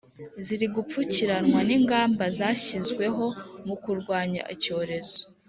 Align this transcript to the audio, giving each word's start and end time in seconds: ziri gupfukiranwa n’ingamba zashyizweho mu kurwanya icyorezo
ziri 0.45 0.67
gupfukiranwa 0.75 1.59
n’ingamba 1.67 2.23
zashyizweho 2.37 3.25
mu 3.67 3.75
kurwanya 3.83 4.41
icyorezo 4.55 5.17